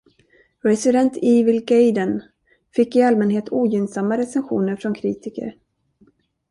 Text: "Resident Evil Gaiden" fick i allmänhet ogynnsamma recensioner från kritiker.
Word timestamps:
"Resident 0.65 1.15
Evil 1.17 1.63
Gaiden" 1.65 2.21
fick 2.71 2.95
i 2.95 3.01
allmänhet 3.03 3.49
ogynnsamma 3.49 4.17
recensioner 4.17 4.75
från 4.75 4.93
kritiker. 4.93 5.55